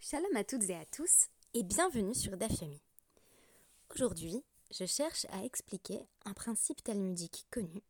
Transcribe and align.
Shalom 0.00 0.36
à 0.36 0.44
toutes 0.44 0.70
et 0.70 0.76
à 0.76 0.86
tous 0.86 1.26
et 1.54 1.64
bienvenue 1.64 2.14
sur 2.14 2.36
Dafyomi. 2.36 2.80
Aujourd'hui, 3.92 4.44
je 4.70 4.86
cherche 4.86 5.26
à 5.30 5.44
expliquer 5.44 6.06
un 6.24 6.34
principe 6.34 6.84
talmudique 6.84 7.46
connu. 7.50 7.82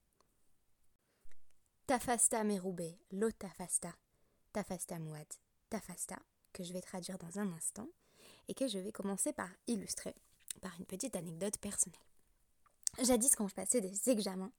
Tafasta 1.86 2.42
merube, 2.44 2.96
lo 3.12 3.30
tafasta, 3.30 3.94
tafasta 4.54 4.98
muad, 4.98 5.26
tafasta, 5.68 6.16
que 6.54 6.64
je 6.64 6.72
vais 6.72 6.80
traduire 6.80 7.18
dans 7.18 7.38
un 7.38 7.53
instant 7.53 7.88
et 8.49 8.54
que 8.54 8.69
je 8.69 8.79
vais 8.79 8.90
commencer 8.90 9.35
par 9.35 9.51
illustrer 9.67 10.15
par 10.63 10.72
une 10.81 10.87
petite 10.87 11.15
anecdote 11.15 11.59
personnelle. 11.59 12.01
Jadis, 13.03 13.37
quand 13.37 13.49
je 13.49 13.54
passais 13.54 13.83
des 13.83 14.09
examens, 14.09 14.53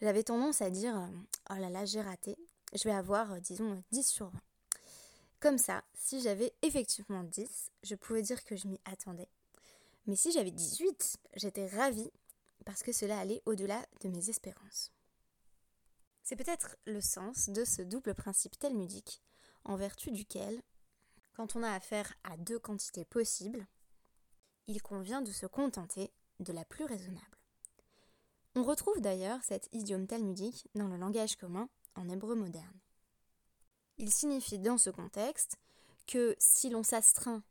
j'avais 0.00 0.24
tendance 0.24 0.62
à 0.62 0.70
dire 0.70 0.98
euh, 0.98 1.08
Oh 1.50 1.56
là 1.60 1.68
là, 1.68 1.84
j'ai 1.84 2.00
raté, 2.00 2.36
je 2.72 2.84
vais 2.84 2.94
avoir, 2.94 3.32
euh, 3.32 3.40
disons, 3.40 3.84
10 3.92 4.08
sur 4.08 4.30
20. 4.30 4.40
Comme 5.46 5.58
ça, 5.58 5.84
si 5.94 6.20
j'avais 6.20 6.52
effectivement 6.62 7.22
10, 7.22 7.70
je 7.84 7.94
pouvais 7.94 8.22
dire 8.22 8.42
que 8.42 8.56
je 8.56 8.66
m'y 8.66 8.80
attendais. 8.84 9.28
Mais 10.08 10.16
si 10.16 10.32
j'avais 10.32 10.50
18, 10.50 11.18
j'étais 11.36 11.68
ravie 11.68 12.10
parce 12.64 12.82
que 12.82 12.90
cela 12.90 13.20
allait 13.20 13.44
au-delà 13.46 13.86
de 14.00 14.08
mes 14.08 14.28
espérances. 14.28 14.90
C'est 16.24 16.34
peut-être 16.34 16.76
le 16.84 17.00
sens 17.00 17.48
de 17.48 17.64
ce 17.64 17.80
double 17.82 18.16
principe 18.16 18.58
talmudique, 18.58 19.22
en 19.62 19.76
vertu 19.76 20.10
duquel, 20.10 20.60
quand 21.36 21.54
on 21.54 21.62
a 21.62 21.70
affaire 21.70 22.12
à 22.24 22.36
deux 22.36 22.58
quantités 22.58 23.04
possibles, 23.04 23.68
il 24.66 24.82
convient 24.82 25.22
de 25.22 25.30
se 25.30 25.46
contenter 25.46 26.10
de 26.40 26.52
la 26.52 26.64
plus 26.64 26.86
raisonnable. 26.86 27.38
On 28.56 28.64
retrouve 28.64 29.00
d'ailleurs 29.00 29.44
cet 29.44 29.68
idiome 29.70 30.08
talmudique 30.08 30.66
dans 30.74 30.88
le 30.88 30.96
langage 30.96 31.36
commun 31.36 31.68
en 31.94 32.08
hébreu 32.08 32.34
moderne. 32.34 32.80
Il 33.98 34.12
signifie 34.12 34.58
dans 34.58 34.78
ce 34.78 34.90
contexte 34.90 35.58
que 36.06 36.36
si 36.38 36.70
l'on 36.70 36.82
s'astreint 36.82 37.42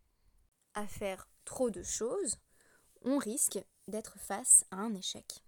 à 0.73 0.87
faire 0.87 1.27
trop 1.43 1.69
de 1.69 1.83
choses, 1.83 2.37
on 3.03 3.17
risque 3.17 3.59
d'être 3.87 4.19
face 4.19 4.65
à 4.71 4.77
un 4.77 4.93
échec. 4.93 5.43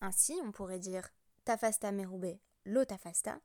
Ainsi, 0.00 0.38
on 0.44 0.52
pourrait 0.52 0.78
dire 0.78 1.08
tafasta 1.44 1.92
merube 1.92 2.38
lo 2.64 2.84
tafasta 2.84 3.40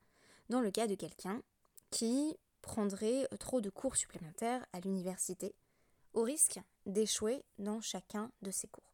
dans 0.50 0.62
le 0.62 0.72
cas 0.72 0.88
de 0.88 0.96
quelqu'un 0.96 1.42
qui 1.90 2.38
prendrait 2.62 3.28
trop 3.40 3.62
de 3.62 3.70
cours 3.70 3.96
supplémentaires 3.96 4.66
à 4.74 4.80
l'université 4.80 5.56
au 6.14 6.22
risque 6.22 6.59
d'échouer 6.86 7.44
dans 7.58 7.82
chacun 7.82 8.32
de 8.42 8.52
ses 8.52 8.68
cours. 8.68 8.92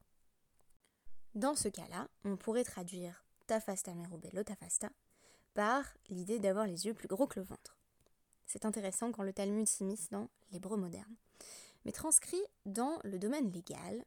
Dans 1.35 1.55
ce 1.55 1.69
cas-là, 1.69 2.07
on 2.23 2.37
pourrait 2.37 2.63
traduire 2.63 3.25
tafasta 3.47 3.93
merube 3.93 4.27
lo 4.33 4.43
tafasta 4.43 4.89
par 5.53 5.85
l'idée 6.09 6.39
d'avoir 6.39 6.65
les 6.65 6.85
yeux 6.85 6.93
plus 6.93 7.07
gros 7.07 7.27
que 7.27 7.39
le 7.39 7.45
ventre. 7.45 7.77
C'est 8.45 8.65
intéressant 8.65 9.11
quand 9.11 9.23
le 9.23 9.33
Talmud 9.33 9.67
s'immisce 9.67 10.09
dans 10.09 10.27
l'hébreu 10.51 10.77
moderne. 10.77 11.15
Mais 11.85 11.91
transcrit 11.91 12.41
dans 12.65 12.99
le 13.03 13.19
domaine 13.19 13.51
légal, 13.51 14.03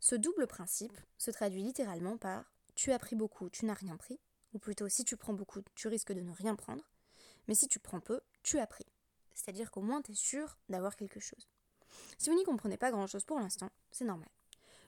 ce 0.00 0.14
double 0.14 0.46
principe 0.46 0.98
se 1.18 1.30
traduit 1.30 1.62
littéralement 1.62 2.16
par 2.16 2.52
tu 2.74 2.92
as 2.92 2.98
pris 2.98 3.14
beaucoup, 3.14 3.50
tu 3.50 3.66
n'as 3.66 3.74
rien 3.74 3.96
pris, 3.96 4.18
ou 4.52 4.58
plutôt 4.58 4.88
si 4.88 5.04
tu 5.04 5.16
prends 5.16 5.34
beaucoup, 5.34 5.60
tu 5.74 5.88
risques 5.88 6.12
de 6.12 6.20
ne 6.20 6.32
rien 6.32 6.56
prendre, 6.56 6.84
mais 7.46 7.54
si 7.54 7.68
tu 7.68 7.78
prends 7.78 8.00
peu, 8.00 8.20
tu 8.42 8.58
as 8.58 8.66
pris. 8.66 8.86
C'est-à-dire 9.34 9.70
qu'au 9.70 9.82
moins 9.82 10.02
tu 10.02 10.12
es 10.12 10.14
sûr 10.14 10.58
d'avoir 10.68 10.96
quelque 10.96 11.20
chose. 11.20 11.48
Si 12.18 12.30
vous 12.30 12.36
n'y 12.36 12.44
comprenez 12.44 12.76
pas 12.76 12.90
grand-chose 12.90 13.24
pour 13.24 13.38
l'instant, 13.38 13.70
c'est 13.90 14.04
normal. 14.04 14.28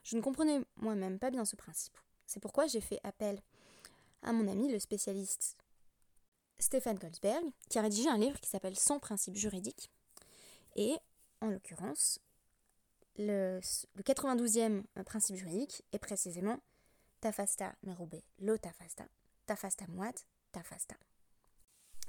Je 0.03 0.15
ne 0.15 0.21
comprenais 0.21 0.61
moi-même 0.77 1.19
pas 1.19 1.31
bien 1.31 1.45
ce 1.45 1.55
principe. 1.55 1.97
C'est 2.25 2.39
pourquoi 2.39 2.67
j'ai 2.67 2.81
fait 2.81 2.99
appel 3.03 3.41
à 4.21 4.33
mon 4.33 4.47
ami 4.47 4.71
le 4.71 4.79
spécialiste 4.79 5.57
Stéphane 6.59 6.97
Goldsberg, 6.97 7.43
qui 7.69 7.77
a 7.79 7.81
rédigé 7.81 8.09
un 8.09 8.17
livre 8.17 8.39
qui 8.39 8.49
s'appelle 8.49 8.77
Sans 8.77 8.99
principe 8.99 9.35
juridique. 9.35 9.91
Et, 10.75 10.95
en 11.41 11.47
l'occurrence, 11.47 12.19
le, 13.17 13.59
92e 14.03 14.83
principe 15.05 15.35
juridique 15.35 15.83
est 15.91 15.99
précisément 15.99 16.59
tafasta 17.19 17.75
merube 17.83 18.21
lo 18.39 18.57
tafasta, 18.57 19.07
tafasta 19.47 19.85
muat, 19.87 20.13
tafasta. 20.51 20.95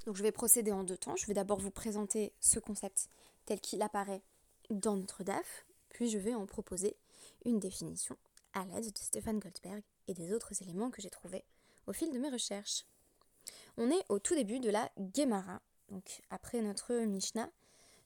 Donc 0.06 0.16
je 0.16 0.22
vais 0.22 0.32
procéder 0.32 0.72
en 0.72 0.84
deux 0.84 0.96
temps. 0.96 1.16
Je 1.16 1.26
vais 1.26 1.34
d'abord 1.34 1.60
vous 1.60 1.70
présenter 1.70 2.32
ce 2.40 2.58
concept 2.58 3.08
tel 3.46 3.60
qu'il 3.60 3.82
apparaît 3.82 4.22
dans 4.70 4.96
notre 4.96 5.24
DAF, 5.24 5.66
puis 5.88 6.10
je 6.10 6.18
vais 6.18 6.34
en 6.34 6.46
proposer 6.46 6.96
une 7.44 7.58
définition 7.58 8.16
à 8.52 8.64
l'aide 8.64 8.92
de 8.92 8.98
Stéphane 8.98 9.38
Goldberg 9.38 9.82
et 10.06 10.14
des 10.14 10.32
autres 10.32 10.62
éléments 10.62 10.90
que 10.90 11.00
j'ai 11.00 11.10
trouvés 11.10 11.44
au 11.86 11.92
fil 11.92 12.10
de 12.10 12.18
mes 12.18 12.30
recherches. 12.30 12.84
On 13.76 13.90
est 13.90 14.04
au 14.08 14.18
tout 14.18 14.34
début 14.34 14.60
de 14.60 14.70
la 14.70 14.90
Gemara, 15.14 15.60
donc 15.88 16.22
après 16.30 16.60
notre 16.60 16.94
Mishnah, 16.94 17.50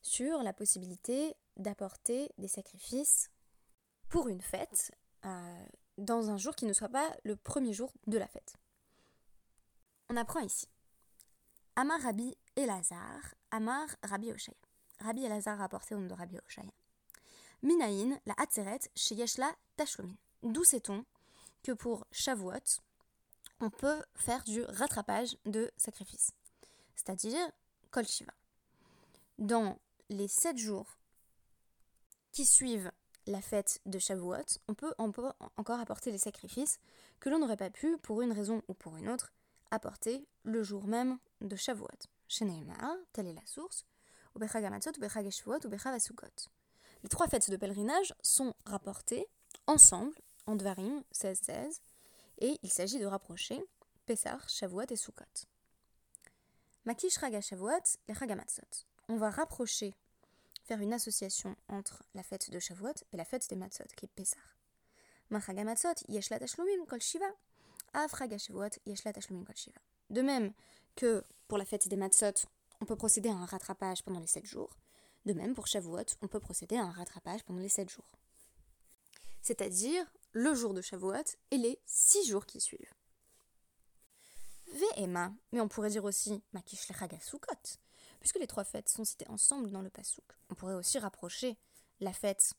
sur 0.01 0.43
la 0.43 0.53
possibilité 0.53 1.35
d'apporter 1.57 2.29
des 2.37 2.47
sacrifices 2.47 3.29
pour 4.09 4.27
une 4.27 4.41
fête 4.41 4.91
euh, 5.25 5.65
dans 5.97 6.29
un 6.29 6.37
jour 6.37 6.55
qui 6.55 6.65
ne 6.65 6.73
soit 6.73 6.89
pas 6.89 7.15
le 7.23 7.35
premier 7.35 7.73
jour 7.73 7.91
de 8.07 8.17
la 8.17 8.27
fête. 8.27 8.55
On 10.09 10.17
apprend 10.17 10.41
ici. 10.41 10.67
Amar 11.75 12.01
Rabbi 12.01 12.35
Elazar, 12.55 13.33
Amar 13.49 13.87
Rabbi 14.03 14.31
Oshaya. 14.31 14.57
Rabbi 14.99 15.25
Elazar 15.25 15.59
a 15.59 15.65
apporté 15.65 15.95
au 15.95 15.99
nom 15.99 16.07
de 16.07 16.13
Rabbi 16.13 16.37
Oshaya. 16.45 16.71
Minaïn, 17.63 18.19
la 18.25 18.35
Hatzeret, 18.37 18.79
chez 18.95 19.15
Yeshla 19.15 19.51
Tashlomin. 19.77 20.15
D'où 20.43 20.63
sait-on 20.63 21.05
que 21.63 21.71
pour 21.71 22.05
Shavuot, 22.11 22.81
on 23.63 23.69
peut 23.69 24.03
faire 24.15 24.43
du 24.43 24.63
rattrapage 24.63 25.37
de 25.45 25.71
sacrifice, 25.77 26.33
c'est-à-dire 26.95 27.39
Kol 27.91 28.05
Shiva. 28.05 28.33
Dans 29.37 29.79
les 30.09 30.27
sept 30.27 30.57
jours 30.57 30.97
qui 32.33 32.45
suivent 32.45 32.91
la 33.25 33.41
fête 33.41 33.79
de 33.85 33.99
Shavuot, 33.99 34.59
on 34.67 34.73
peut, 34.73 34.93
encore 34.97 35.79
apporter 35.79 36.11
les 36.11 36.17
sacrifices 36.17 36.77
que 37.21 37.29
l'on 37.29 37.39
n'aurait 37.39 37.55
pas 37.55 37.69
pu, 37.69 37.97
pour 37.99 38.21
une 38.21 38.33
raison 38.33 38.61
ou 38.67 38.73
pour 38.73 38.97
une 38.97 39.07
autre, 39.07 39.31
apporter 39.71 40.27
le 40.43 40.61
jour 40.61 40.85
même 40.85 41.17
de 41.39 41.55
Shavuot. 41.55 41.87
Neymar, 42.41 42.97
telle 43.13 43.27
est 43.27 43.33
la 43.33 43.45
source. 43.45 43.85
Les 44.35 44.49
trois 47.09 47.27
fêtes 47.29 47.49
de 47.49 47.55
pèlerinage 47.55 48.13
sont 48.21 48.53
rapportées 48.65 49.25
ensemble 49.67 50.19
en 50.47 50.57
Dvarim 50.57 51.01
16-16 51.13 51.79
et 52.43 52.59
il 52.61 52.69
s'agit 52.69 52.99
de 52.99 53.05
rapprocher 53.05 53.59
Pessah, 54.05 54.37
Shavuot 54.47 54.85
et 54.89 54.95
Sukkot. 54.97 55.47
Makish 56.85 57.17
Raga 57.17 57.39
Shavuot 57.39 57.97
et 58.09 58.13
Ragamatzot. 58.13 58.85
On 59.07 59.15
va 59.15 59.29
rapprocher, 59.29 59.95
faire 60.65 60.81
une 60.81 60.93
association 60.93 61.55
entre 61.69 62.03
la 62.13 62.21
fête 62.21 62.51
de 62.51 62.59
Shavuot 62.59 62.93
et 63.13 63.17
la 63.17 63.23
fête 63.23 63.49
des 63.49 63.55
Matzot, 63.55 63.85
qui 63.95 64.05
est 64.05 64.09
Shiva. 69.55 69.79
De 70.09 70.21
même 70.21 70.53
que 70.95 71.23
pour 71.47 71.57
la 71.57 71.65
fête 71.65 71.87
des 71.87 71.95
Matzot, 71.95 72.45
on 72.81 72.85
peut 72.85 72.97
procéder 72.97 73.29
à 73.29 73.35
un 73.35 73.45
rattrapage 73.45 74.03
pendant 74.03 74.19
les 74.19 74.27
7 74.27 74.45
jours. 74.45 74.75
De 75.25 75.31
même, 75.31 75.53
pour 75.53 75.67
Shavuot, 75.67 76.17
on 76.21 76.27
peut 76.27 76.41
procéder 76.41 76.75
à 76.75 76.83
un 76.83 76.91
rattrapage 76.91 77.43
pendant 77.45 77.61
les 77.61 77.69
7 77.69 77.89
jours. 77.89 78.09
C'est-à-dire 79.41 80.05
le 80.33 80.53
jour 80.53 80.73
de 80.73 80.81
Shavuot 80.81 81.13
et 81.51 81.57
les 81.57 81.79
six 81.85 82.27
jours 82.27 82.45
qui 82.45 82.59
suivent. 82.59 82.93
Ve'ema, 84.67 85.31
mais 85.51 85.61
on 85.61 85.67
pourrait 85.67 85.91
dire 85.91 86.03
aussi 86.03 86.41
Makish 86.51 86.87
Sukkot, 87.21 87.77
puisque 88.19 88.39
les 88.39 88.47
trois 88.47 88.63
fêtes 88.63 88.89
sont 88.89 89.05
citées 89.05 89.27
ensemble 89.29 89.71
dans 89.71 89.81
le 89.81 89.89
Pasuk. 89.89 90.25
On 90.49 90.55
pourrait 90.55 90.73
aussi 90.73 90.97
rapprocher 90.97 91.57
la 91.99 92.11
fête 92.11 92.53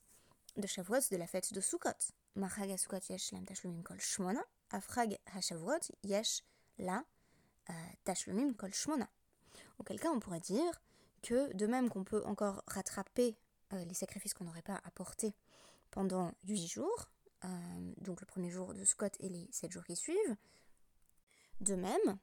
de 0.56 0.66
Shavuot 0.66 1.10
de 1.10 1.16
la 1.16 1.26
fête 1.26 1.52
de 1.52 1.60
Sukkot. 1.60 1.90
Machag 2.36 2.76
Sukkot 2.76 3.00
yesh 3.10 3.32
lam 3.32 3.44
tashlumim 3.44 3.82
kol 3.82 4.00
shmona, 4.00 4.42
afrag 4.70 5.18
ha-Shavuot 5.34 5.90
yesh 6.04 6.42
la 6.78 7.04
euh, 7.70 7.72
tashlumim 8.04 8.54
kol 8.54 8.72
shmona. 8.72 9.08
Auquel 9.78 9.98
cas, 9.98 10.10
on 10.10 10.20
pourrait 10.20 10.40
dire 10.40 10.80
que 11.22 11.52
de 11.54 11.66
même 11.66 11.88
qu'on 11.88 12.04
peut 12.04 12.22
encore 12.26 12.62
rattraper 12.68 13.36
euh, 13.72 13.84
les 13.84 13.94
sacrifices 13.94 14.34
qu'on 14.34 14.44
n'aurait 14.44 14.62
pas 14.62 14.80
apportés 14.84 15.34
pendant 15.90 16.32
huit 16.44 16.66
jours, 16.68 17.08
donc 17.98 18.20
le 18.20 18.26
premier 18.26 18.50
jour 18.50 18.74
de 18.74 18.84
Scott 18.84 19.14
et 19.20 19.28
les 19.28 19.48
7 19.50 19.70
jours 19.70 19.84
qui 19.84 19.96
suivent. 19.96 20.36
De 21.60 21.74
même, 21.74 22.18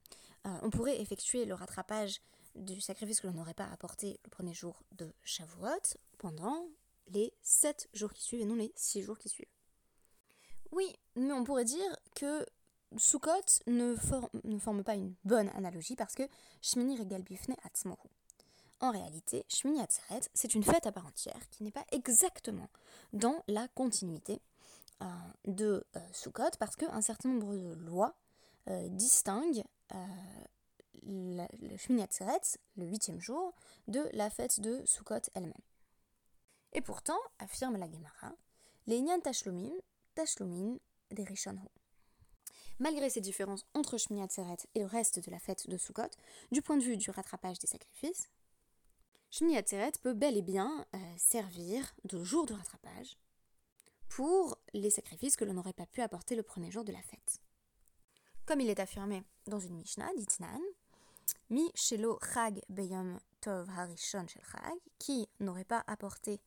euh, 0.45 0.57
on 0.61 0.69
pourrait 0.69 0.99
effectuer 0.99 1.45
le 1.45 1.53
rattrapage 1.53 2.21
du 2.55 2.81
sacrifice 2.81 3.21
que 3.21 3.27
l'on 3.27 3.33
n'aurait 3.33 3.53
pas 3.53 3.69
apporté 3.71 4.19
le 4.23 4.29
premier 4.29 4.53
jour 4.53 4.83
de 4.93 5.13
Shavuot 5.23 5.97
pendant 6.17 6.65
les 7.07 7.33
7 7.41 7.89
jours 7.93 8.13
qui 8.13 8.23
suivent 8.23 8.41
et 8.41 8.45
non 8.45 8.55
les 8.55 8.73
6 8.75 9.01
jours 9.03 9.17
qui 9.17 9.29
suivent. 9.29 9.47
Oui, 10.71 10.87
mais 11.15 11.33
on 11.33 11.43
pourrait 11.43 11.65
dire 11.65 11.95
que 12.15 12.45
Sukkot 12.97 13.63
ne, 13.67 13.95
forme 13.95 14.83
pas 14.83 14.95
une 14.95 15.15
bonne 15.23 15.49
analogie 15.49 15.95
parce 15.95 16.13
que 16.13 16.23
Shmini 16.61 16.97
Regal 16.97 17.23
Bifne 17.23 17.55
Atzmohu. 17.63 18.09
En 18.79 18.91
réalité, 18.91 19.45
Shmini 19.47 19.79
Atzeret, 19.79 20.21
c'est 20.33 20.55
une 20.55 20.63
fête 20.63 20.87
à 20.87 20.91
part 20.91 21.05
entière 21.05 21.49
qui 21.51 21.63
n'est 21.63 21.71
pas 21.71 21.85
exactement 21.91 22.67
dans 23.13 23.43
la 23.47 23.67
continuité 23.69 24.33
euh, 24.33 24.50
de 25.45 25.85
euh, 25.95 25.99
Sukkot 26.13 26.51
parce 26.59 26.75
qu'un 26.75 27.01
certain 27.01 27.29
nombre 27.29 27.55
de 27.55 27.73
lois 27.73 28.15
euh, 28.69 28.87
distinguent 28.89 29.63
le 31.03 31.77
Shmini 31.77 32.03
Atzeret, 32.03 32.59
le 32.77 32.85
huitième 32.85 33.19
jour, 33.19 33.53
de 33.87 34.07
la 34.13 34.29
fête 34.29 34.59
de 34.59 34.81
Sukkot 34.85 35.21
elle-même. 35.33 35.53
Et 36.73 36.81
pourtant, 36.81 37.17
affirme 37.39 37.75
la 37.77 37.89
Gemara, 37.89 38.33
les 38.87 39.01
Nyan 39.01 39.19
Tashlomin, 39.19 39.73
Tashlomin 40.15 40.77
des 41.11 41.23
Rishon 41.23 41.57
Malgré 42.79 43.09
ces 43.09 43.21
différences 43.21 43.65
entre 43.73 43.97
Shmini 43.97 44.23
Atzeret 44.23 44.57
et 44.75 44.79
le 44.79 44.85
reste 44.85 45.23
de 45.23 45.31
la 45.31 45.39
fête 45.39 45.69
de 45.69 45.77
Sukkot, 45.77 46.09
du 46.51 46.61
point 46.61 46.77
de 46.77 46.83
vue 46.83 46.97
du 46.97 47.09
rattrapage 47.09 47.59
des 47.59 47.67
sacrifices, 47.67 48.29
Shmini 49.31 49.57
Atzeret 49.57 49.93
peut 50.01 50.13
bel 50.13 50.37
et 50.37 50.41
bien 50.41 50.85
euh, 50.95 50.97
servir 51.17 51.93
de 52.05 52.23
jour 52.23 52.45
de 52.45 52.53
rattrapage 52.53 53.17
pour 54.11 54.57
les 54.73 54.89
sacrifices 54.89 55.37
que 55.37 55.45
l'on 55.45 55.53
n'aurait 55.53 55.71
pas 55.71 55.85
pu 55.85 56.01
apporter 56.01 56.35
le 56.35 56.43
premier 56.43 56.69
jour 56.69 56.83
de 56.83 56.91
la 56.91 57.01
fête. 57.01 57.39
Comme 58.45 58.59
il 58.59 58.69
est 58.69 58.81
affirmé 58.81 59.23
dans 59.47 59.59
une 59.59 59.77
Mishnah, 59.77 60.13
d'Itnan, 60.17 60.59
Mi 61.49 61.71
Shelo 61.75 62.19
Chag 62.21 62.61
Beyom 62.67 63.21
Tov 63.39 63.69
Harishon 63.69 64.27
Shel 64.27 64.43
qui 64.99 65.29
n'aurait 65.39 65.63
pas 65.63 65.85
apporté 65.87 66.41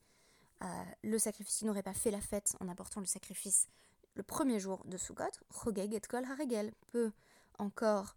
euh, 0.61 0.67
le 1.03 1.17
sacrifice, 1.17 1.57
qui 1.57 1.65
n'aurait 1.65 1.81
pas 1.81 1.95
fait 1.95 2.11
la 2.11 2.21
fête 2.21 2.55
en 2.59 2.69
apportant 2.69 2.99
le 2.99 3.07
sacrifice 3.07 3.67
le 4.13 4.21
premier 4.21 4.59
jour 4.59 4.83
de 4.85 4.97
Sukkot, 4.97 5.23
Chogeg 5.51 5.99
Kol 6.07 6.23
Haregel 6.23 6.71
peut 6.91 7.11
encore 7.57 8.15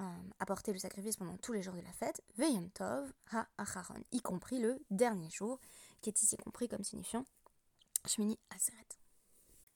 euh, 0.00 0.02
apporter 0.40 0.72
le 0.72 0.80
sacrifice 0.80 1.16
pendant 1.16 1.36
tous 1.36 1.52
les 1.52 1.62
jours 1.62 1.74
de 1.74 1.80
la 1.82 1.92
fête, 1.92 2.20
Tov 2.74 3.12
Ha 3.30 3.46
y 4.10 4.20
compris 4.20 4.58
le 4.58 4.84
dernier 4.90 5.30
jour, 5.30 5.60
qui 6.00 6.10
est 6.10 6.20
ici 6.20 6.36
compris 6.36 6.68
comme 6.68 6.82
signifiant 6.82 7.24
Shmini 8.06 8.38
Aseret. 8.54 8.98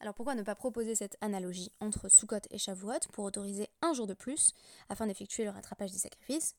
Alors 0.00 0.14
pourquoi 0.14 0.34
ne 0.34 0.42
pas 0.42 0.54
proposer 0.54 0.94
cette 0.94 1.16
analogie 1.20 1.72
entre 1.80 2.08
Sukkot 2.08 2.40
et 2.50 2.58
Shavuot 2.58 3.08
pour 3.12 3.24
autoriser 3.24 3.68
un 3.82 3.94
jour 3.94 4.06
de 4.06 4.14
plus 4.14 4.52
afin 4.88 5.06
d'effectuer 5.06 5.44
le 5.44 5.50
rattrapage 5.50 5.92
des 5.92 5.98
sacrifices? 5.98 6.54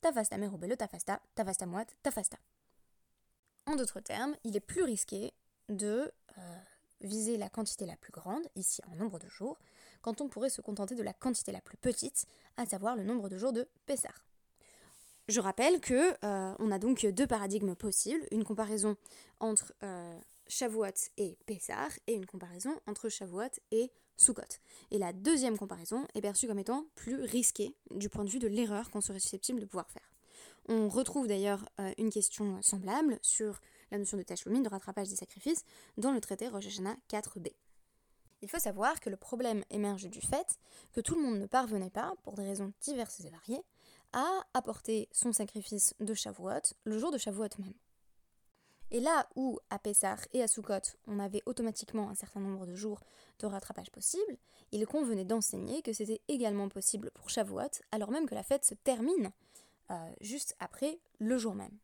Tafasta 0.00 0.36
merobelo 0.36 0.76
tafasta, 0.76 1.20
tafasta 1.34 1.64
moat, 1.64 1.86
tafasta. 2.02 2.36
En 3.66 3.76
d'autres 3.76 4.00
termes, 4.00 4.36
il 4.44 4.56
est 4.56 4.60
plus 4.60 4.82
risqué 4.82 5.32
de 5.68 6.12
euh, 6.38 6.58
viser 7.00 7.36
la 7.36 7.48
quantité 7.48 7.86
la 7.86 7.96
plus 7.96 8.12
grande, 8.12 8.42
ici 8.56 8.82
en 8.90 8.96
nombre 8.96 9.18
de 9.18 9.28
jours, 9.28 9.58
quand 10.02 10.20
on 10.20 10.28
pourrait 10.28 10.50
se 10.50 10.60
contenter 10.60 10.94
de 10.96 11.02
la 11.02 11.12
quantité 11.12 11.52
la 11.52 11.60
plus 11.60 11.76
petite, 11.76 12.26
à 12.56 12.66
savoir 12.66 12.96
le 12.96 13.04
nombre 13.04 13.28
de 13.28 13.38
jours 13.38 13.52
de 13.52 13.68
Pessah. 13.86 14.10
Je 15.28 15.40
rappelle 15.40 15.80
que 15.80 16.12
euh, 16.24 16.54
on 16.58 16.72
a 16.72 16.78
donc 16.78 17.06
deux 17.06 17.26
paradigmes 17.26 17.76
possibles, 17.76 18.26
une 18.32 18.44
comparaison 18.44 18.96
entre 19.38 19.72
euh, 19.84 20.18
Shavuot 20.52 21.08
et 21.16 21.38
Pessah 21.46 21.88
et 22.06 22.12
une 22.12 22.26
comparaison 22.26 22.78
entre 22.86 23.08
Shavuot 23.08 23.58
et 23.70 23.90
Sukkot. 24.18 24.42
Et 24.90 24.98
la 24.98 25.14
deuxième 25.14 25.56
comparaison 25.56 26.06
est 26.14 26.20
perçue 26.20 26.46
comme 26.46 26.58
étant 26.58 26.84
plus 26.94 27.22
risquée 27.22 27.74
du 27.90 28.10
point 28.10 28.22
de 28.22 28.28
vue 28.28 28.38
de 28.38 28.48
l'erreur 28.48 28.90
qu'on 28.90 29.00
serait 29.00 29.18
susceptible 29.18 29.60
de 29.60 29.64
pouvoir 29.64 29.90
faire. 29.90 30.12
On 30.68 30.90
retrouve 30.90 31.26
d'ailleurs 31.26 31.66
euh, 31.80 31.92
une 31.96 32.10
question 32.10 32.60
semblable 32.60 33.18
sur 33.22 33.60
la 33.90 33.96
notion 33.98 34.18
de 34.18 34.22
tachloumine, 34.22 34.62
de 34.62 34.68
rattrapage 34.68 35.08
des 35.08 35.16
sacrifices, 35.16 35.64
dans 35.96 36.12
le 36.12 36.20
traité 36.20 36.48
Rosh 36.48 36.66
Hashanah 36.66 36.96
4b. 37.10 37.50
Il 38.42 38.50
faut 38.50 38.58
savoir 38.58 39.00
que 39.00 39.08
le 39.08 39.16
problème 39.16 39.64
émerge 39.70 40.10
du 40.10 40.20
fait 40.20 40.58
que 40.92 41.00
tout 41.00 41.14
le 41.14 41.22
monde 41.22 41.38
ne 41.38 41.46
parvenait 41.46 41.90
pas, 41.90 42.14
pour 42.24 42.34
des 42.34 42.44
raisons 42.44 42.74
diverses 42.82 43.20
et 43.20 43.30
variées, 43.30 43.62
à 44.12 44.28
apporter 44.52 45.08
son 45.12 45.32
sacrifice 45.32 45.94
de 45.98 46.12
Shavuot 46.12 46.74
le 46.84 46.98
jour 46.98 47.10
de 47.10 47.16
Shavuot 47.16 47.48
même. 47.58 47.72
Et 48.94 49.00
là 49.00 49.26
où 49.36 49.58
à 49.70 49.78
Pessah 49.78 50.16
et 50.34 50.42
à 50.42 50.46
Sukkot, 50.46 50.98
on 51.06 51.18
avait 51.18 51.42
automatiquement 51.46 52.10
un 52.10 52.14
certain 52.14 52.40
nombre 52.40 52.66
de 52.66 52.74
jours 52.74 53.00
de 53.38 53.46
rattrapage 53.46 53.90
possible, 53.90 54.36
il 54.70 54.86
convenait 54.86 55.24
d'enseigner 55.24 55.80
que 55.80 55.94
c'était 55.94 56.20
également 56.28 56.68
possible 56.68 57.10
pour 57.14 57.30
Shavuot, 57.30 57.80
alors 57.90 58.10
même 58.10 58.28
que 58.28 58.34
la 58.34 58.42
fête 58.42 58.66
se 58.66 58.74
termine 58.74 59.32
euh, 59.90 60.12
juste 60.20 60.54
après 60.60 60.98
le 61.18 61.38
jour 61.38 61.54
même. 61.54 61.78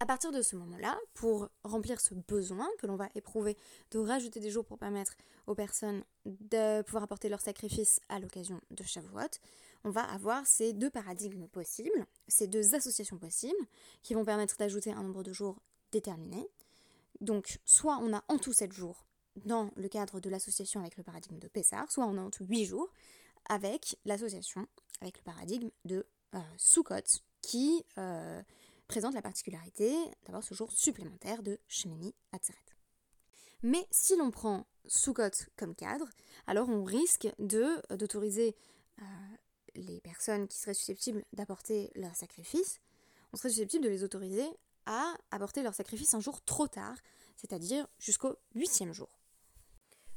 À 0.00 0.06
partir 0.06 0.32
de 0.32 0.42
ce 0.42 0.56
moment-là, 0.56 0.98
pour 1.14 1.48
remplir 1.62 2.00
ce 2.00 2.14
besoin 2.14 2.68
que 2.80 2.88
l'on 2.88 2.96
va 2.96 3.08
éprouver 3.14 3.56
de 3.92 4.00
rajouter 4.00 4.40
des 4.40 4.50
jours 4.50 4.64
pour 4.64 4.78
permettre 4.78 5.14
aux 5.46 5.54
personnes 5.54 6.02
de 6.24 6.82
pouvoir 6.82 7.04
apporter 7.04 7.28
leur 7.28 7.40
sacrifice 7.40 8.00
à 8.08 8.18
l'occasion 8.18 8.60
de 8.72 8.82
Shavuot, 8.82 9.38
on 9.84 9.90
va 9.90 10.02
avoir 10.02 10.44
ces 10.46 10.72
deux 10.72 10.90
paradigmes 10.90 11.46
possibles, 11.46 12.06
ces 12.26 12.48
deux 12.48 12.74
associations 12.74 13.18
possibles, 13.18 13.66
qui 14.02 14.14
vont 14.14 14.24
permettre 14.24 14.56
d'ajouter 14.56 14.92
un 14.92 15.04
nombre 15.04 15.22
de 15.22 15.32
jours 15.32 15.60
déterminé. 15.92 16.48
Donc, 17.20 17.58
soit 17.64 17.98
on 17.98 18.14
a 18.14 18.24
en 18.28 18.38
tout 18.38 18.52
7 18.52 18.72
jours 18.72 19.04
dans 19.44 19.70
le 19.76 19.88
cadre 19.88 20.20
de 20.20 20.30
l'association 20.30 20.80
avec 20.80 20.96
le 20.96 21.02
paradigme 21.02 21.38
de 21.38 21.48
Pessar, 21.48 21.90
soit 21.90 22.06
on 22.06 22.16
a 22.18 22.20
en 22.20 22.30
tout 22.30 22.44
8 22.44 22.64
jours 22.64 22.92
avec 23.48 23.96
l'association 24.04 24.66
avec 25.00 25.18
le 25.18 25.22
paradigme 25.22 25.70
de 25.84 26.06
euh, 26.34 26.38
Sukkot, 26.56 27.20
qui 27.40 27.84
euh, 27.98 28.42
présente 28.88 29.14
la 29.14 29.22
particularité 29.22 29.94
d'avoir 30.24 30.42
ce 30.42 30.54
jour 30.54 30.72
supplémentaire 30.72 31.42
de 31.42 31.58
Shemini 31.68 32.14
Atzeret. 32.32 32.58
Mais 33.62 33.86
si 33.90 34.16
l'on 34.16 34.30
prend 34.30 34.66
Sukkot 34.86 35.46
comme 35.56 35.74
cadre, 35.74 36.08
alors 36.46 36.68
on 36.68 36.84
risque 36.84 37.28
de 37.38 37.82
d'autoriser 37.96 38.56
euh, 39.00 39.04
les 39.74 40.00
personnes 40.00 40.48
qui 40.48 40.58
seraient 40.58 40.74
susceptibles 40.74 41.24
d'apporter 41.32 41.90
leur 41.94 42.14
sacrifice, 42.14 42.80
on 43.32 43.36
serait 43.36 43.50
susceptible 43.50 43.84
de 43.84 43.90
les 43.90 44.04
autoriser 44.04 44.48
à 44.88 45.14
apporter 45.30 45.62
leur 45.62 45.74
sacrifice 45.74 46.14
un 46.14 46.20
jour 46.20 46.40
trop 46.42 46.66
tard, 46.66 46.96
c'est-à-dire 47.36 47.86
jusqu'au 47.98 48.36
huitième 48.54 48.92
jour. 48.92 49.20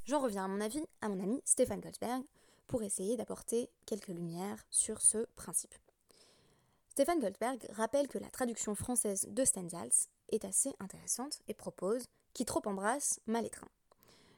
J'en 0.05 0.21
reviens 0.21 0.45
à 0.45 0.47
mon 0.47 0.61
avis, 0.61 0.83
à 1.01 1.09
mon 1.09 1.21
ami 1.21 1.41
Stéphane 1.45 1.81
Goldberg, 1.81 2.23
pour 2.67 2.81
essayer 2.81 3.17
d'apporter 3.17 3.69
quelques 3.85 4.07
lumières 4.07 4.65
sur 4.71 5.01
ce 5.01 5.25
principe. 5.35 5.75
Stéphane 6.89 7.19
Goldberg 7.19 7.67
rappelle 7.71 8.07
que 8.07 8.17
la 8.17 8.29
traduction 8.29 8.73
française 8.73 9.27
de 9.29 9.43
Stendhals 9.43 10.07
est 10.29 10.45
assez 10.45 10.73
intéressante 10.79 11.41
et 11.47 11.53
propose 11.53 12.07
Qui 12.33 12.45
trop 12.45 12.61
embrasse, 12.65 13.19
mal 13.27 13.45
étreint. 13.45 13.67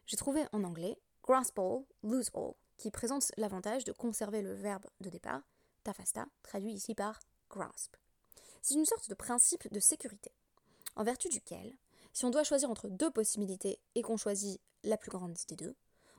J'ai 0.08 0.18
trouvé 0.18 0.44
en 0.52 0.64
anglais 0.64 0.98
Grasp 1.24 1.58
all, 1.60 1.84
lose 2.02 2.32
all, 2.34 2.54
qui 2.78 2.90
présente 2.90 3.32
l'avantage 3.38 3.84
de 3.84 3.92
conserver 3.92 4.42
le 4.42 4.54
verbe 4.54 4.86
de 5.00 5.10
départ, 5.10 5.44
tafasta, 5.84 6.26
traduit 6.42 6.74
ici 6.74 6.96
par 6.96 7.20
grasp. 7.50 7.96
C'est 8.64 8.76
une 8.76 8.86
sorte 8.86 9.10
de 9.10 9.14
principe 9.14 9.70
de 9.74 9.80
sécurité, 9.82 10.32
en 10.96 11.04
vertu 11.04 11.28
duquel, 11.28 11.76
si 12.14 12.24
on 12.24 12.30
doit 12.30 12.46
choisir 12.46 12.72
entre 12.72 12.88
deux 12.88 13.12
possibilités 13.12 13.78
et 13.94 14.02
qu'on 14.02 14.16
choisit 14.16 14.62
la 14.86 14.96
plus 14.96 15.12
grande 15.12 15.38
des 15.50 15.58
deux, 15.58 15.76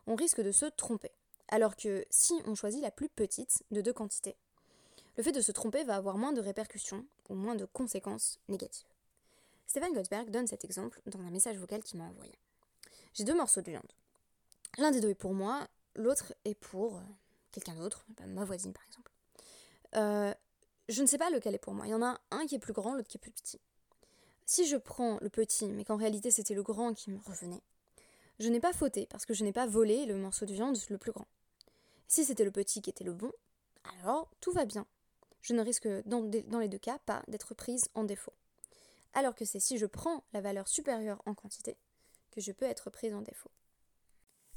on 0.06 0.14
risque 0.14 0.42
de 0.42 0.52
se 0.52 0.66
tromper, 0.66 1.10
alors 1.48 1.74
que 1.74 2.04
si 2.10 2.34
on 2.44 2.54
choisit 2.54 2.82
la 2.82 2.90
plus 2.90 3.08
petite 3.08 3.64
de 3.70 3.80
deux 3.80 3.94
quantités, 3.94 4.36
le 5.16 5.22
fait 5.22 5.32
de 5.32 5.40
se 5.40 5.52
tromper 5.52 5.84
va 5.84 5.96
avoir 5.96 6.18
moins 6.18 6.34
de 6.34 6.40
répercussions 6.42 7.06
ou 7.30 7.34
moins 7.34 7.54
de 7.54 7.64
conséquences 7.64 8.38
négatives. 8.48 8.88
Stéphane 9.66 9.94
Goldberg 9.94 10.28
donne 10.28 10.46
cet 10.46 10.66
exemple 10.66 11.00
dans 11.06 11.20
un 11.20 11.30
message 11.30 11.56
vocal 11.56 11.82
qu'il 11.82 11.98
m'a 11.98 12.04
envoyé. 12.04 12.38
J'ai 13.14 13.24
deux 13.24 13.34
morceaux 13.34 13.62
de 13.62 13.70
viande. 13.70 13.92
L'un 14.76 14.90
des 14.90 15.00
deux 15.00 15.08
est 15.08 15.14
pour 15.14 15.32
moi, 15.32 15.66
l'autre 15.94 16.34
est 16.44 16.56
pour 16.56 16.98
euh, 16.98 17.02
quelqu'un 17.52 17.76
d'autre, 17.76 18.04
ma 18.26 18.44
voisine 18.44 18.74
par 18.74 18.84
exemple. 18.84 19.12
Euh, 19.96 20.34
je 20.88 21.02
ne 21.02 21.06
sais 21.06 21.18
pas 21.18 21.30
lequel 21.30 21.54
est 21.54 21.58
pour 21.58 21.74
moi. 21.74 21.86
Il 21.86 21.90
y 21.90 21.94
en 21.94 22.02
a 22.02 22.20
un 22.30 22.46
qui 22.46 22.54
est 22.54 22.58
plus 22.58 22.72
grand, 22.72 22.94
l'autre 22.94 23.08
qui 23.08 23.16
est 23.16 23.20
plus 23.20 23.30
petit. 23.30 23.60
Si 24.46 24.66
je 24.66 24.76
prends 24.76 25.18
le 25.20 25.30
petit, 25.30 25.66
mais 25.66 25.84
qu'en 25.84 25.96
réalité 25.96 26.30
c'était 26.30 26.54
le 26.54 26.62
grand 26.62 26.92
qui 26.92 27.10
me 27.10 27.18
revenait, 27.20 27.62
je 28.38 28.48
n'ai 28.48 28.60
pas 28.60 28.72
fauté 28.72 29.06
parce 29.06 29.24
que 29.24 29.34
je 29.34 29.44
n'ai 29.44 29.52
pas 29.52 29.66
volé 29.66 30.06
le 30.06 30.16
morceau 30.16 30.44
de 30.44 30.52
viande 30.52 30.76
le 30.90 30.98
plus 30.98 31.12
grand. 31.12 31.26
Si 32.08 32.24
c'était 32.24 32.44
le 32.44 32.50
petit 32.50 32.82
qui 32.82 32.90
était 32.90 33.04
le 33.04 33.14
bon, 33.14 33.32
alors 34.00 34.30
tout 34.40 34.52
va 34.52 34.64
bien 34.64 34.86
je 35.44 35.52
ne 35.52 35.62
risque 35.62 35.86
dans, 36.06 36.22
les 36.58 36.68
deux 36.68 36.78
cas 36.78 36.98
pas 37.04 37.22
d'être 37.28 37.54
prise 37.54 37.84
en 37.94 38.04
défaut. 38.04 38.32
Alors 39.12 39.34
que 39.34 39.44
c'est 39.44 39.60
si 39.60 39.76
je 39.76 39.84
prends 39.84 40.24
la 40.32 40.40
valeur 40.40 40.66
supérieure 40.66 41.22
en 41.26 41.34
quantité 41.34 41.76
que 42.30 42.40
je 42.40 42.50
peux 42.50 42.64
être 42.64 42.88
prise 42.88 43.14
en 43.14 43.20
défaut. 43.20 43.50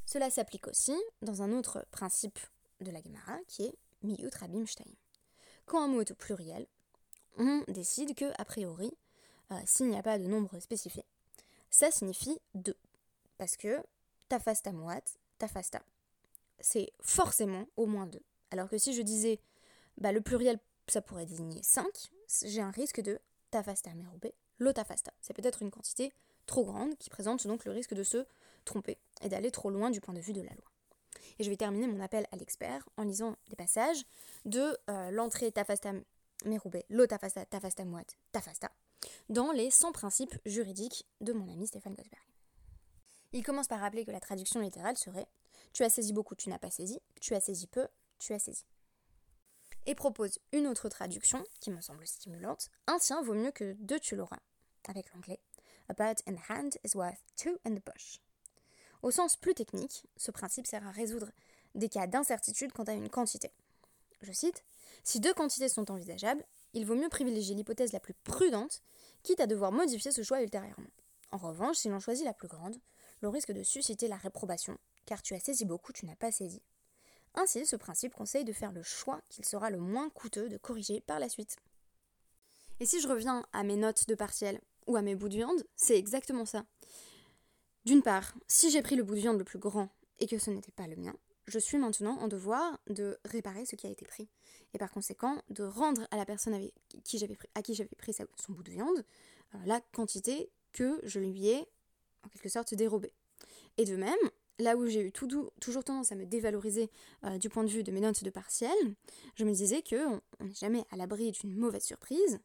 Cela 0.05 0.29
s'applique 0.29 0.67
aussi 0.67 0.95
dans 1.21 1.41
un 1.41 1.51
autre 1.51 1.85
principe 1.91 2.39
de 2.79 2.89
la 2.89 3.01
Gemara 3.01 3.37
qui 3.47 3.63
est 3.63 3.75
Miyut 4.01 4.33
Rabim 4.33 4.65
Quand 5.67 5.83
un 5.83 5.87
mot 5.87 6.01
est 6.01 6.11
au 6.11 6.15
pluriel, 6.15 6.65
on 7.37 7.63
décide 7.67 8.15
que, 8.15 8.31
a 8.39 8.45
priori, 8.45 8.91
euh, 9.51 9.55
s'il 9.65 9.89
n'y 9.89 9.97
a 9.97 10.01
pas 10.01 10.17
de 10.17 10.25
nombre 10.25 10.59
spécifié, 10.59 11.03
ça 11.69 11.91
signifie 11.91 12.39
deux. 12.55 12.77
Parce 13.37 13.57
que 13.57 13.83
tafasta 14.29 14.71
muat, 14.71 15.03
tafasta, 15.37 15.83
c'est 16.61 16.91
forcément 17.01 17.67
au 17.75 17.85
moins 17.85 18.07
deux. 18.07 18.23
Alors 18.49 18.69
que 18.69 18.77
si 18.77 18.93
je 18.93 19.01
disais 19.01 19.39
bah, 19.97 20.13
le 20.13 20.21
pluriel 20.21 20.57
ça 20.87 21.01
pourrait 21.01 21.25
désigner 21.25 21.61
5, 21.61 21.85
j'ai 22.45 22.61
un 22.61 22.71
risque 22.71 23.01
de 23.01 23.19
tafasta 23.51 23.93
merobé, 23.93 24.33
l'otafasta. 24.59 25.11
C'est 25.19 25.33
peut-être 25.33 25.61
une 25.61 25.69
quantité 25.69 26.13
trop 26.45 26.63
grande 26.63 26.97
qui 26.97 27.09
présente 27.09 27.45
donc 27.45 27.65
le 27.65 27.71
risque 27.71 27.93
de 27.93 28.03
se 28.03 28.25
tromper 28.63 28.97
et 29.21 29.27
d'aller 29.27 29.51
trop 29.51 29.69
loin 29.69 29.89
du 29.89 29.99
point 29.99 30.13
de 30.13 30.21
vue 30.21 30.31
de 30.31 30.41
la 30.41 30.53
loi. 30.53 30.71
Et 31.39 31.43
je 31.43 31.49
vais 31.49 31.57
terminer 31.57 31.87
mon 31.87 31.99
appel 31.99 32.25
à 32.31 32.35
l'expert 32.35 32.87
en 32.97 33.03
lisant 33.03 33.35
des 33.49 33.55
passages 33.55 34.03
de 34.45 34.77
euh, 34.89 35.11
l'entrée 35.11 35.51
tafasta 35.51 35.93
merobé, 36.45 36.85
l'otafasta, 36.89 37.45
tafasta 37.45 37.85
moat, 37.85 38.05
tafasta, 38.31 38.71
dans 39.29 39.51
les 39.51 39.71
100 39.71 39.91
principes 39.91 40.37
juridiques 40.45 41.05
de 41.21 41.33
mon 41.33 41.51
ami 41.51 41.67
Stéphane 41.67 41.95
Gosberg. 41.95 42.23
Il 43.33 43.43
commence 43.43 43.67
par 43.67 43.79
rappeler 43.79 44.05
que 44.05 44.11
la 44.11 44.19
traduction 44.19 44.59
littérale 44.59 44.97
serait 44.97 45.27
Tu 45.73 45.83
as 45.83 45.89
saisi 45.89 46.13
beaucoup, 46.13 46.35
tu 46.35 46.49
n'as 46.49 46.59
pas 46.59 46.71
saisi, 46.71 46.99
tu 47.19 47.33
as 47.33 47.41
saisi 47.41 47.67
peu, 47.67 47.87
tu 48.19 48.33
as 48.33 48.39
saisi 48.39 48.65
et 49.87 49.95
propose 49.95 50.37
une 50.51 50.67
autre 50.67 50.89
traduction 50.89 51.43
qui 51.61 51.71
me 51.71 51.81
semble 51.81 52.05
stimulante. 52.05 52.69
Un 52.85 52.99
tien 52.99 53.21
vaut 53.23 53.33
mieux 53.33 53.51
que 53.51 53.73
deux 53.79 53.99
tu 53.99 54.15
l'auras, 54.15 54.39
avec 54.87 55.11
l'anglais. 55.13 55.39
A 55.89 55.93
bird 55.93 56.19
in 56.27 56.33
the 56.33 56.51
hand 56.51 56.77
is 56.83 56.95
worth 56.95 57.23
two 57.37 57.57
in 57.65 57.73
the 57.73 57.83
bush. 57.83 58.19
Au 59.07 59.11
sens 59.11 59.37
plus 59.37 59.53
technique, 59.53 60.03
ce 60.17 60.31
principe 60.31 60.67
sert 60.67 60.85
à 60.85 60.91
résoudre 60.91 61.31
des 61.75 61.87
cas 61.87 62.07
d'incertitude 62.07 62.73
quant 62.73 62.83
à 62.83 62.91
une 62.91 63.07
quantité. 63.07 63.53
Je 64.21 64.33
cite 64.33 64.65
Si 65.05 65.21
deux 65.21 65.33
quantités 65.33 65.69
sont 65.69 65.89
envisageables, 65.89 66.43
il 66.73 66.85
vaut 66.85 66.93
mieux 66.93 67.07
privilégier 67.07 67.55
l'hypothèse 67.55 67.93
la 67.93 68.01
plus 68.01 68.15
prudente, 68.25 68.81
quitte 69.23 69.39
à 69.39 69.47
devoir 69.47 69.71
modifier 69.71 70.11
ce 70.11 70.23
choix 70.23 70.41
ultérieurement. 70.41 70.89
En 71.31 71.37
revanche, 71.37 71.77
si 71.77 71.87
l'on 71.87 72.01
choisit 72.01 72.25
la 72.25 72.33
plus 72.33 72.49
grande, 72.49 72.75
l'on 73.21 73.31
risque 73.31 73.53
de 73.53 73.63
susciter 73.63 74.09
la 74.09 74.17
réprobation, 74.17 74.77
car 75.05 75.21
tu 75.21 75.35
as 75.35 75.39
saisi 75.39 75.63
beaucoup, 75.63 75.93
tu 75.93 76.05
n'as 76.05 76.17
pas 76.17 76.33
saisi. 76.33 76.61
Ainsi, 77.33 77.65
ce 77.65 77.77
principe 77.77 78.13
conseille 78.13 78.43
de 78.43 78.51
faire 78.51 78.73
le 78.73 78.83
choix 78.83 79.21
qu'il 79.29 79.45
sera 79.45 79.69
le 79.69 79.77
moins 79.77 80.09
coûteux 80.09 80.49
de 80.49 80.57
corriger 80.57 80.99
par 80.99 81.21
la 81.21 81.29
suite. 81.29 81.55
Et 82.81 82.85
si 82.85 82.99
je 82.99 83.07
reviens 83.07 83.45
à 83.53 83.63
mes 83.63 83.77
notes 83.77 84.05
de 84.09 84.15
partiel 84.15 84.59
ou 84.85 84.97
à 84.97 85.01
mes 85.01 85.15
bouts 85.15 85.29
de 85.29 85.35
viande, 85.35 85.63
c'est 85.77 85.97
exactement 85.97 86.45
ça. 86.45 86.65
D'une 87.87 88.01
part, 88.01 88.33
si 88.49 88.69
j'ai 88.69 88.81
pris 88.81 88.97
le 88.97 89.03
bout 89.03 89.15
de 89.15 89.21
viande 89.21 89.37
le 89.37 89.45
plus 89.45 89.59
grand 89.59 89.87
et 90.19 90.27
que 90.27 90.37
ce 90.37 90.49
n'était 90.49 90.73
pas 90.73 90.87
le 90.87 90.97
mien, 90.97 91.15
je 91.47 91.57
suis 91.57 91.77
maintenant 91.77 92.19
en 92.19 92.27
devoir 92.27 92.81
de 92.89 93.17
réparer 93.23 93.65
ce 93.65 93.77
qui 93.77 93.87
a 93.87 93.89
été 93.89 94.03
pris. 94.03 94.27
Et 94.73 94.77
par 94.77 94.91
conséquent, 94.91 95.41
de 95.49 95.63
rendre 95.63 96.05
à 96.11 96.17
la 96.17 96.25
personne 96.25 96.53
à 96.53 96.59
qui 97.05 97.17
j'avais 97.17 97.89
pris 97.97 98.13
son 98.13 98.51
bout 98.51 98.63
de 98.63 98.71
viande 98.71 99.05
euh, 99.55 99.57
la 99.65 99.79
quantité 99.93 100.49
que 100.73 100.99
je 101.03 101.21
lui 101.21 101.47
ai 101.47 101.65
en 102.25 102.27
quelque 102.27 102.49
sorte 102.49 102.73
dérobée. 102.73 103.13
Et 103.77 103.85
de 103.85 103.95
même, 103.95 104.17
là 104.59 104.75
où 104.75 104.85
j'ai 104.85 104.99
eu 104.99 105.13
toujours 105.13 105.53
tendance 105.85 106.11
à 106.11 106.15
me 106.15 106.25
dévaloriser 106.25 106.91
euh, 107.23 107.37
du 107.37 107.47
point 107.47 107.63
de 107.63 107.69
vue 107.69 107.83
de 107.83 107.91
mes 107.93 108.01
notes 108.01 108.21
de 108.21 108.29
partiel, 108.29 108.75
je 109.35 109.45
me 109.45 109.53
disais 109.53 109.81
qu'on 109.81 110.19
n'est 110.41 110.55
jamais 110.55 110.83
à 110.91 110.97
l'abri 110.97 111.31
d'une 111.31 111.55
mauvaise 111.55 111.85
surprise. 111.85 112.41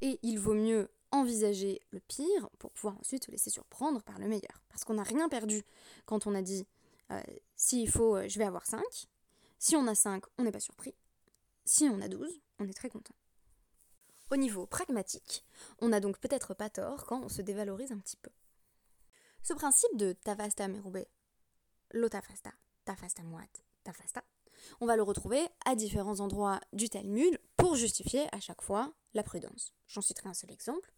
Et 0.00 0.18
il 0.24 0.40
vaut 0.40 0.54
mieux 0.54 0.88
envisager 1.14 1.80
le 1.90 2.00
pire 2.00 2.48
pour 2.58 2.72
pouvoir 2.72 2.98
ensuite 2.98 3.24
se 3.24 3.30
laisser 3.30 3.50
surprendre 3.50 4.02
par 4.02 4.18
le 4.18 4.28
meilleur. 4.28 4.62
Parce 4.68 4.84
qu'on 4.84 4.94
n'a 4.94 5.02
rien 5.02 5.28
perdu 5.28 5.62
quand 6.06 6.26
on 6.26 6.34
a 6.34 6.42
dit 6.42 6.66
euh, 7.10 7.20
s'il 7.56 7.88
faut, 7.88 8.16
euh, 8.16 8.28
je 8.28 8.38
vais 8.38 8.44
avoir 8.44 8.66
5. 8.66 8.82
Si 9.58 9.76
on 9.76 9.86
a 9.86 9.94
5, 9.94 10.24
on 10.38 10.42
n'est 10.42 10.52
pas 10.52 10.60
surpris. 10.60 10.94
Si 11.64 11.84
on 11.84 12.00
a 12.00 12.08
12, 12.08 12.40
on 12.58 12.68
est 12.68 12.74
très 12.74 12.90
content. 12.90 13.14
Au 14.30 14.36
niveau 14.36 14.66
pragmatique, 14.66 15.44
on 15.80 15.88
n'a 15.88 16.00
donc 16.00 16.18
peut-être 16.18 16.54
pas 16.54 16.70
tort 16.70 17.04
quand 17.06 17.22
on 17.22 17.28
se 17.28 17.42
dévalorise 17.42 17.92
un 17.92 17.98
petit 17.98 18.16
peu. 18.16 18.30
Ce 19.42 19.52
principe 19.52 19.96
de 19.96 20.12
tafasta 20.12 20.66
merube, 20.68 21.04
lo 21.92 22.08
tafasta, 22.08 22.52
tafasta 22.84 23.22
muat, 23.22 23.62
tafasta, 23.84 24.24
on 24.80 24.86
va 24.86 24.96
le 24.96 25.02
retrouver 25.02 25.46
à 25.64 25.76
différents 25.76 26.20
endroits 26.20 26.60
du 26.72 26.88
Talmud 26.88 27.38
pour 27.56 27.76
justifier 27.76 28.26
à 28.32 28.40
chaque 28.40 28.62
fois 28.62 28.92
la 29.12 29.22
prudence. 29.22 29.72
J'en 29.86 30.00
citerai 30.00 30.28
un 30.28 30.34
seul 30.34 30.50
exemple. 30.50 30.92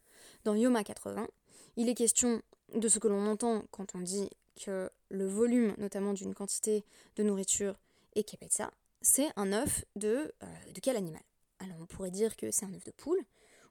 Dans 0.44 0.54
Yoma 0.54 0.84
80, 0.84 1.28
il 1.76 1.88
est 1.88 1.94
question 1.94 2.42
de 2.74 2.88
ce 2.88 2.98
que 2.98 3.08
l'on 3.08 3.26
entend 3.26 3.64
quand 3.70 3.94
on 3.94 4.00
dit 4.00 4.28
que 4.56 4.90
le 5.10 5.26
volume, 5.26 5.74
notamment 5.78 6.12
d'une 6.12 6.34
quantité 6.34 6.84
de 7.16 7.22
nourriture, 7.22 7.78
est 8.14 8.24
kepetsa, 8.24 8.70
c'est 9.02 9.28
un 9.36 9.52
œuf 9.52 9.84
de, 9.94 10.32
euh, 10.42 10.72
de 10.72 10.80
quel 10.80 10.96
animal? 10.96 11.22
Alors 11.58 11.76
on 11.80 11.86
pourrait 11.86 12.10
dire 12.10 12.36
que 12.36 12.50
c'est 12.50 12.64
un 12.64 12.74
œuf 12.74 12.84
de 12.84 12.90
poule, 12.90 13.20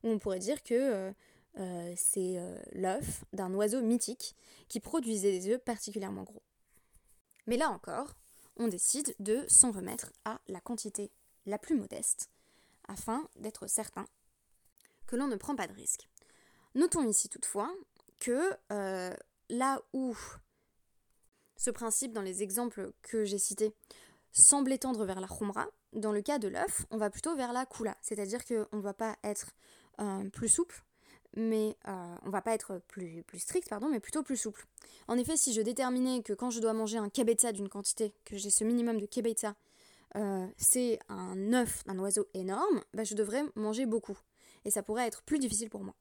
ou 0.04 0.10
on 0.10 0.20
pourrait 0.20 0.40
dire 0.40 0.64
que 0.64 0.74
euh, 0.74 1.12
euh, 1.58 1.94
c'est 1.98 2.38
l'œuf 2.74 3.26
d'un 3.34 3.54
oiseau 3.54 3.82
mythique 3.82 4.36
qui 4.68 4.80
produisait 4.80 5.32
des 5.32 5.54
œufs 5.54 5.62
particulièrement 5.64 6.24
gros. 6.24 6.44
Mais 7.48 7.58
là 7.58 7.70
encore, 7.70 8.16
on 8.58 8.68
décide 8.68 9.16
de 9.20 9.46
s'en 9.48 9.72
remettre 9.72 10.12
à 10.24 10.40
la 10.48 10.62
quantité 10.62 11.12
la 11.46 11.58
plus 11.58 11.76
modeste, 11.76 12.30
afin 12.88 13.28
d'être 13.36 13.68
certain 13.68 14.08
que 15.08 15.16
l'on 15.16 15.28
ne 15.28 15.36
prend 15.36 15.56
pas 15.56 15.68
de 15.68 15.74
risque. 15.74 16.08
Notons 16.76 17.08
ici 17.08 17.30
toutefois 17.30 17.74
que 18.20 18.52
là 19.50 19.82
où 19.94 20.16
ce 21.58 21.72
principe, 21.72 22.14
dans 22.14 22.22
les 22.22 22.44
exemples 22.44 22.92
que 23.02 23.26
j'ai 23.26 23.40
cités, 23.40 23.74
semble 24.32 24.74
étendre 24.74 25.06
vers 25.06 25.20
la 25.20 25.28
khumra. 25.28 25.68
Dans 25.94 26.12
le 26.12 26.22
cas 26.22 26.40
de 26.40 26.48
l'œuf, 26.48 26.86
on 26.92 26.98
va 26.98 27.10
plutôt 27.10 27.36
vers 27.36 27.54
la 27.54 27.66
kula, 27.66 27.96
c'est-à-dire 28.02 28.44
qu'on 28.46 28.78
ne 28.78 28.82
va 28.82 28.94
pas 28.94 29.16
être 29.24 29.52
euh, 30.02 30.30
plus 30.30 30.50
souple, 30.50 30.84
mais 31.38 31.78
euh, 31.88 32.16
on 32.24 32.30
va 32.30 32.42
pas 32.42 32.54
être 32.54 32.82
plus, 32.88 33.24
strict, 33.38 33.70
pardon, 33.70 33.88
mais 33.90 34.02
plutôt 34.02 34.24
plus 34.24 34.36
souple. 34.36 34.66
En 35.08 35.18
effet, 35.18 35.38
si 35.38 35.54
je 35.54 35.62
déterminais 35.62 36.22
que 36.22 36.34
quand 36.34 36.50
je 36.50 36.60
dois 36.60 36.74
manger 36.74 36.98
un 36.98 37.10
kebetza 37.10 37.54
d'une 37.54 37.70
quantité, 37.70 38.14
que 38.26 38.36
j'ai 38.36 38.50
ce 38.50 38.66
minimum 38.66 39.00
de 39.00 39.06
kebetza, 39.06 39.56
euh, 40.18 40.48
c'est 40.58 41.00
un 41.08 41.54
œuf 41.54 41.86
d'un 41.86 41.98
oiseau 42.00 42.28
énorme, 42.34 42.82
bah, 42.94 43.06
je 43.06 43.16
devrais 43.16 43.44
manger 43.56 43.86
beaucoup. 43.86 44.18
Et 44.66 44.72
ça 44.72 44.84
pourrait 44.84 45.08
être 45.08 45.24
plus 45.24 45.40
difficile 45.40 45.70
pour 45.70 45.84
moi. 45.84 45.96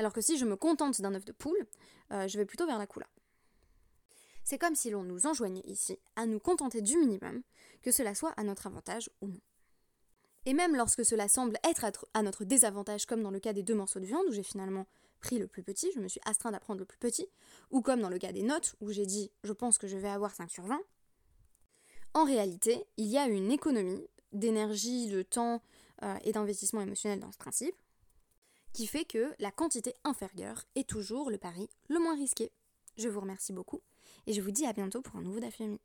Alors 0.00 0.14
que 0.14 0.22
si 0.22 0.38
je 0.38 0.46
me 0.46 0.56
contente 0.56 1.02
d'un 1.02 1.14
œuf 1.14 1.26
de 1.26 1.32
poule, 1.32 1.66
je 2.10 2.38
vais 2.38 2.46
plutôt 2.46 2.64
vers 2.64 2.78
la 2.78 2.86
kula. 2.86 3.06
C'est 4.44 4.56
comme 4.56 4.74
si 4.74 4.88
l'on 4.88 5.02
nous 5.02 5.26
enjoignait 5.26 5.60
ici 5.66 5.98
à 6.16 6.24
nous 6.24 6.40
contenter 6.40 6.80
du 6.80 6.96
minimum, 6.96 7.42
que 7.82 7.92
cela 7.92 8.14
soit 8.14 8.32
à 8.38 8.44
notre 8.44 8.66
avantage 8.66 9.10
ou 9.20 9.26
non. 9.28 9.40
Et 10.46 10.54
même 10.54 10.74
lorsque 10.74 11.04
cela 11.04 11.28
semble 11.28 11.58
être 11.68 11.84
à 12.14 12.22
notre 12.22 12.44
désavantage, 12.44 13.04
comme 13.04 13.22
dans 13.22 13.30
le 13.30 13.40
cas 13.40 13.52
des 13.52 13.62
deux 13.62 13.74
morceaux 13.74 14.00
de 14.00 14.06
viande 14.06 14.24
où 14.26 14.32
j'ai 14.32 14.42
finalement 14.42 14.86
pris 15.20 15.38
le 15.38 15.46
plus 15.46 15.62
petit, 15.62 15.92
je 15.94 16.00
me 16.00 16.08
suis 16.08 16.20
astreint 16.24 16.54
à 16.54 16.60
prendre 16.60 16.80
le 16.80 16.86
plus 16.86 16.98
petit, 16.98 17.28
ou 17.70 17.82
comme 17.82 18.00
dans 18.00 18.08
le 18.08 18.18
cas 18.18 18.32
des 18.32 18.42
notes 18.42 18.74
où 18.80 18.90
j'ai 18.90 19.04
dit 19.04 19.30
je 19.44 19.52
pense 19.52 19.76
que 19.76 19.86
je 19.86 19.98
vais 19.98 20.08
avoir 20.08 20.34
5 20.34 20.50
sur 20.50 20.64
20, 20.64 20.80
en 22.14 22.24
réalité, 22.24 22.86
il 22.96 23.06
y 23.06 23.18
a 23.18 23.26
une 23.26 23.52
économie 23.52 24.08
d'énergie, 24.32 25.08
de 25.08 25.22
temps 25.22 25.62
euh, 26.02 26.16
et 26.24 26.32
d'investissement 26.32 26.80
émotionnel 26.80 27.20
dans 27.20 27.30
ce 27.30 27.38
principe, 27.38 27.76
qui 28.72 28.86
fait 28.86 29.04
que 29.04 29.34
la 29.38 29.50
quantité 29.50 29.94
inférieure 30.04 30.64
est 30.74 30.88
toujours 30.88 31.30
le 31.30 31.38
pari 31.38 31.68
le 31.88 31.98
moins 31.98 32.14
risqué. 32.14 32.52
Je 32.96 33.08
vous 33.08 33.20
remercie 33.20 33.52
beaucoup 33.52 33.82
et 34.26 34.32
je 34.32 34.40
vous 34.40 34.50
dis 34.50 34.66
à 34.66 34.72
bientôt 34.72 35.02
pour 35.02 35.16
un 35.16 35.22
nouveau 35.22 35.40
Dafyomi. 35.40 35.80